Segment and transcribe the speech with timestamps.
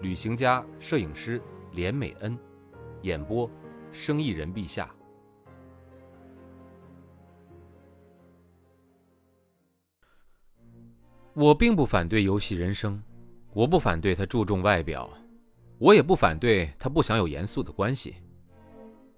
[0.00, 1.40] 旅行家、摄影师
[1.72, 2.38] 连美恩，
[3.02, 3.50] 演播：
[3.90, 4.90] 生意人陛下。
[11.32, 13.02] 我并不反对游戏人生，
[13.52, 15.10] 我不反对他注重外表，
[15.78, 18.16] 我也不反对他不想有严肃的关系。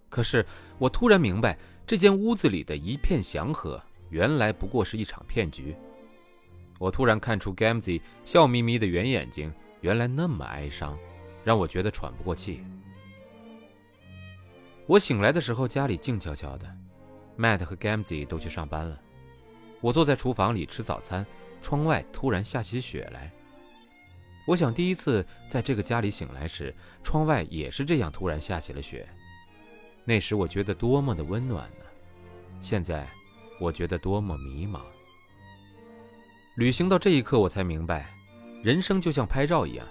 [0.08, 0.45] 可是，
[0.78, 5.77] 我突然明白，这间屋子里的一片祥和，原来不过是一场骗局。
[6.78, 10.98] 我突然看出 Gamzy 笑眯眯的圆眼睛，原来那么哀伤，
[11.45, 12.64] 让我觉得喘不过气。
[14.86, 16.66] 我醒来的时候，家里静悄悄的
[17.36, 19.00] ，Matt 和 Gamzy 都去上班了。
[19.80, 21.25] 我坐在厨房里吃早餐，
[21.61, 23.30] 窗外突然下起雪来。
[24.47, 29.06] 我想，第一次在这个家里醒来时，窗外也是这样突然下起了雪。
[30.05, 31.84] 那时我觉得多么的温暖呢，
[32.62, 33.06] 现在
[33.60, 34.81] 我觉得多么迷茫。
[36.56, 38.10] 旅行到这一刻，我才明白，
[38.62, 39.87] 人生就像拍照一样，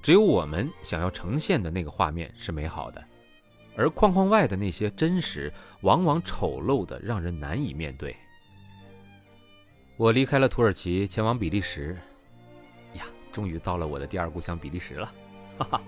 [0.00, 3.04] 只有我们想要呈现的那个画面是美好的，
[3.76, 8.16] 而框框外的那些真实，往往丑陋的让人难以面对。
[9.96, 11.98] 我离开了土耳其，前往比利时，
[12.94, 15.12] 呀，终于到了我的第二故乡比利时了，
[15.58, 15.82] 哈哈。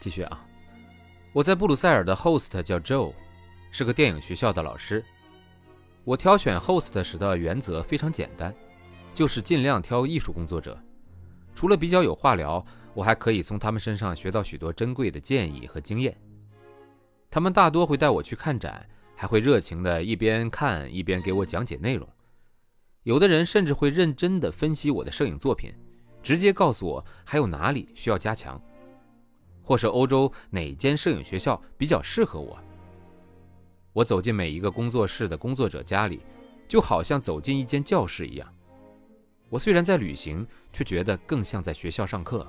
[0.00, 0.44] 继续啊。
[1.32, 3.12] 我在布鲁塞尔的 host 叫 Joe，
[3.70, 5.04] 是个电影学校的老师。
[6.04, 8.52] 我挑选 host 时的原则非常简单，
[9.12, 10.78] 就是尽量挑艺术工作者。
[11.54, 12.64] 除了比较有话聊，
[12.94, 16.16] 我还可以从他们身上学到许多珍贵的建议和经验。
[17.30, 22.08] 他们大多会带我去看展，还会热情地一边看一边给我讲解内容。
[23.02, 25.74] 有的人甚至会认真地分析我的摄影作品，
[26.22, 28.60] 直接告诉我还有哪里需要加强。
[29.62, 32.58] 或是欧洲哪间摄影学校比较适合我？
[33.92, 36.20] 我走进每一个工作室的工作者家里，
[36.66, 38.54] 就好像走进一间教室一样。
[39.50, 42.46] 我虽然在旅行，却觉得更像在学校上课，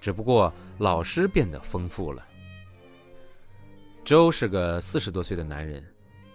[0.00, 2.26] 只不过老师变得丰富了。
[4.02, 5.84] 周是个四十多岁的男人，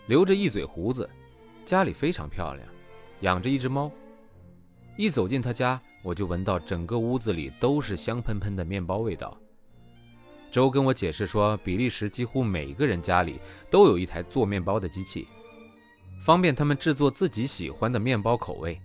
[0.07, 1.09] 留着一嘴胡子，
[1.65, 2.67] 家里非常漂亮，
[3.21, 3.91] 养着一只猫。
[4.97, 9.35] 一走进他家，我就闻到整个屋子里都是香喷喷的面包味道。
[10.51, 15.27] 周跟我解释说，比利时几乎每个人家里都有一台做面包的机器，
[16.21, 18.79] 方便他们制作自己喜欢的面包口味。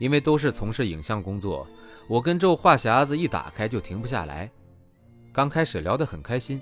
[0.00, 1.68] 因为都是从事影像工作，
[2.08, 4.50] 我跟周话匣子一打开就停不下来。
[5.30, 6.60] 刚开始聊得很开心，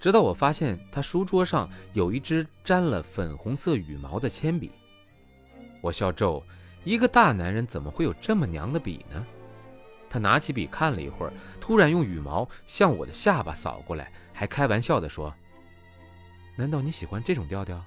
[0.00, 4.72] 直到我发现他书桌上有一支沾了粉红色羽毛的铅笔。
[5.82, 6.42] 我笑周，
[6.84, 9.24] 一个大男人怎么会有这么娘的笔呢？
[10.08, 15.34] 他拿起笔看了一会儿，突然用羽毛向我的下巴扫过来，还开玩笑地说
[16.56, 17.78] ：“难道你喜欢这种调调？”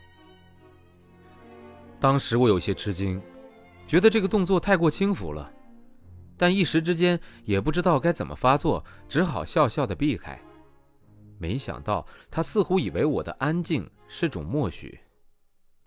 [1.99, 3.19] 当时我有些吃惊，
[3.87, 5.49] 觉得这个动作太过轻浮了，
[6.35, 10.37] 但一时之间也不知道该怎么发作，只好笑笑的避开。
[11.39, 14.99] 没想到他似乎以为我的安静是种默许，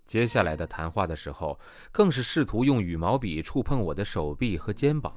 [0.07, 1.59] 接下来的谈话的时候，
[1.91, 5.13] 更是试图用羽毛笔触碰我的手臂和肩膀。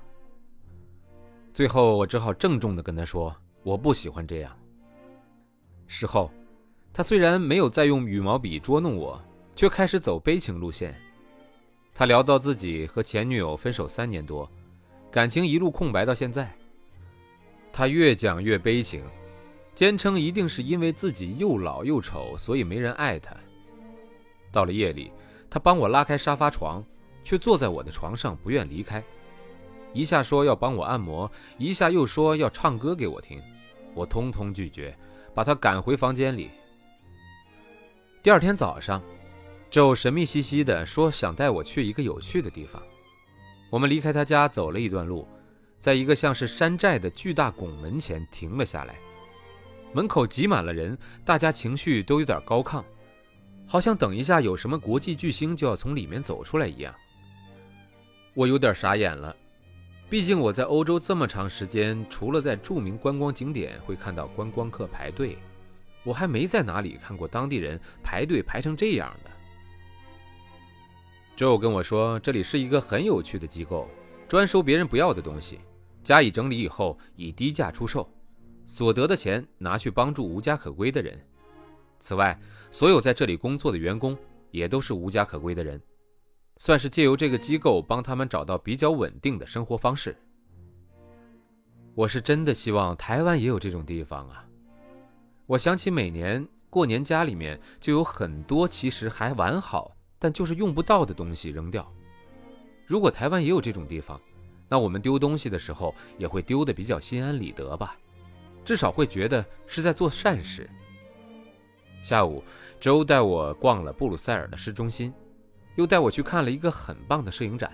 [1.52, 4.54] 最后，我只好郑重的跟他说：“我不喜欢这样。”
[5.86, 6.30] 事后，
[6.92, 9.22] 他虽然没有再用羽毛笔捉弄我，
[9.54, 11.00] 却开始走悲情路线。
[11.94, 14.50] 他聊到自己和前女友分手三年多，
[15.12, 16.52] 感情一路空白到现在。
[17.72, 19.04] 他越讲越悲情，
[19.76, 23.36] 坚称一定是因为自己又老又丑，所以没人爱他。
[24.50, 25.12] 到了夜里，
[25.48, 26.84] 他帮我拉开沙发床，
[27.22, 29.02] 却坐在我的床上不愿离开。
[29.92, 33.40] 一下说要帮我按摩，一下又说要唱歌给我听，
[33.94, 34.96] 我通通拒绝，
[35.32, 36.50] 把他赶回房间里。
[38.20, 39.00] 第二天早上
[39.74, 42.80] 就神秘兮兮地说想带我去一个有趣的地方。
[43.70, 45.26] 我们离开他家走了一段路，
[45.80, 48.94] 在一个像是山寨的巨大拱门前停了下来。
[49.92, 52.84] 门口挤满了人，大家情绪都有点高亢，
[53.66, 56.94] 好像等一下有什么国际巨星就要从里面走出来一样。
[58.32, 59.34] 我有点傻眼了。
[60.08, 65.36] 毕竟我在欧洲这么长时间，除了在著名观光景点会看到观光客排队，
[66.04, 69.30] 我还没在哪里看过当地人排队排成这样的。
[71.36, 73.88] Joe 跟我说，这里是一个很有趣的机构，
[74.28, 75.58] 专收别人不要的东西，
[76.04, 78.08] 加以整理以后以低价出售，
[78.66, 81.18] 所得的钱拿去帮助无家可归的人。
[81.98, 82.38] 此外，
[82.70, 84.16] 所有在这里工作的员工
[84.52, 85.80] 也都是无家可归的人，
[86.58, 90.16] 算是借由这个机构帮他们找到比较稳定的生活方式。
[91.96, 94.46] 我是真的希望台湾也有这种地方啊！
[95.46, 101.86] 我想起每年过年家里面就有很多其实还完好，但就是用不到的东西扔掉。
[102.86, 104.18] 如果台湾也有这种地方，
[104.70, 107.94] 那我们丢东西的时候也会丢的比较心安理得吧，
[108.64, 110.66] 至少会觉得是在做善事。
[112.02, 112.42] 下午，
[112.80, 115.12] 周带我逛了布鲁塞尔的市中心，
[115.74, 117.70] 又带我去看了一个很棒的摄影展。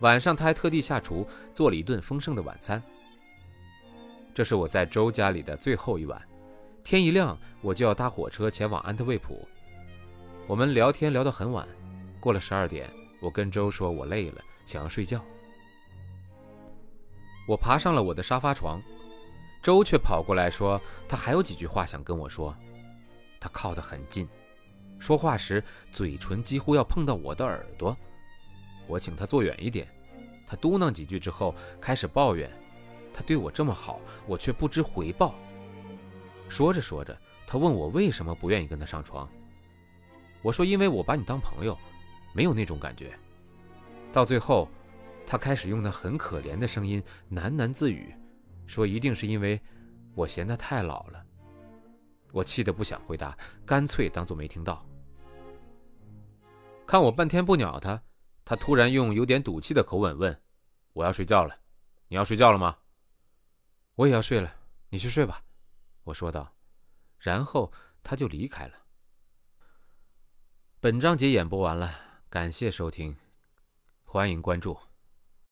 [0.00, 1.24] 晚上，他还特地下厨
[1.54, 2.82] 做了一顿丰盛的晚餐。
[4.34, 6.20] 这是我在周家里的最后一晚，
[6.82, 9.46] 天一亮我就要搭火车前往安特卫普。
[10.50, 11.64] 我们聊天聊到很晚，
[12.18, 15.24] 过了十二点，我跟周说我累了，想要睡觉。
[17.46, 18.82] 我爬上了我的沙发床，
[19.62, 22.52] 周却跑过来说他还有几句话想跟我说。
[23.38, 24.28] 他靠得很近，
[24.98, 25.62] 说话时
[25.92, 27.96] 嘴唇几乎要碰到我的耳朵。
[28.88, 29.86] 我请他坐远一点，
[30.48, 32.50] 他嘟囔几句之后开始抱怨。
[33.14, 35.32] 他对我这么好，我却不知回报。
[36.48, 39.30] 说着说着，他问我为什么不愿意跟他上床。
[40.42, 41.76] 我说：“因为我把你当朋友，
[42.32, 43.16] 没有那种感觉。”
[44.12, 44.68] 到最后，
[45.26, 47.02] 他开始用那很可怜的声音
[47.32, 48.14] 喃喃自语，
[48.66, 49.60] 说：“一定是因为
[50.14, 51.24] 我嫌他太老了。”
[52.32, 54.86] 我气得不想回答，干脆当做没听到。
[56.86, 58.00] 看我半天不鸟他，
[58.44, 60.42] 他突然用有点赌气的口吻问
[60.94, 61.56] ：“我要睡觉了，
[62.08, 62.76] 你要睡觉了吗？”
[63.96, 64.52] 我也要睡了，
[64.88, 65.42] 你去睡吧，
[66.04, 66.52] 我说道，
[67.18, 67.70] 然后
[68.02, 68.74] 他就离开了。
[70.82, 71.94] 本章节演播完了，
[72.30, 73.14] 感谢收听，
[74.02, 74.78] 欢迎关注。